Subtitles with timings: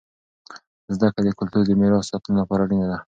[0.95, 2.97] زده کړه د کلتور د میراث د ساتنې لپاره اړینه دی.